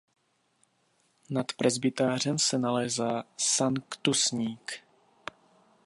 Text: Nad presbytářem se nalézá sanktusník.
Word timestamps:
Nad 1.29 1.53
presbytářem 1.57 2.39
se 2.39 2.57
nalézá 2.57 3.23
sanktusník. 3.37 4.71